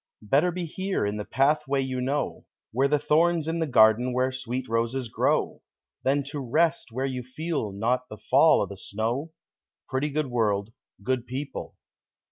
[0.23, 4.31] Better be here, in the pathway you know Where the thorn's in the garden where
[4.31, 5.61] sweet roses grow,
[6.01, 9.31] Than to rest where you feel not the fall o' the snow
[9.87, 11.75] Pretty good world, good people!